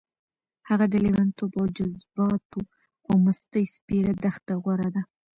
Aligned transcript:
هغه 0.69 0.85
د 0.89 0.95
لېونتوب 1.05 1.51
او 1.61 1.65
جذباتو 1.77 2.61
او 3.07 3.15
مستۍ 3.25 3.65
سپېره 3.75 4.11
دښته 4.23 4.53
غوره 4.63 4.89
ده. 4.95 5.01